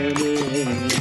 Hare 0.00 0.99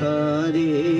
Hare 0.00 0.99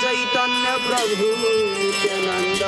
Chaitanya 0.00 0.70
Prabhu 0.86 1.28
Nityanand 1.76 2.62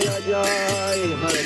ay, 0.08 0.34
ay, 0.34 1.16
ay. 1.30 1.41